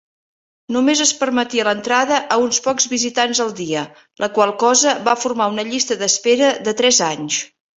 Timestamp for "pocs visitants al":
2.69-3.53